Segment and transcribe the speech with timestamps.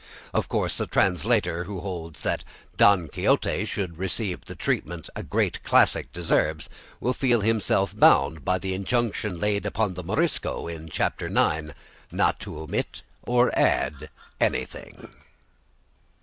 [0.33, 2.43] Of course a translator who holds that
[2.75, 8.57] "Don Quixote" should receive the treatment a great classic deserves, will feel himself bound by
[8.57, 11.21] the injunction laid upon the Morisco in Chap.
[11.21, 11.73] IX
[12.11, 14.09] not to omit or add
[14.39, 15.07] anything.